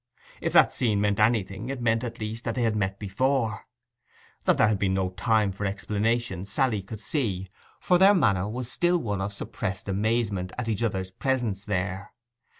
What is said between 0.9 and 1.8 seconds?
meant anything, it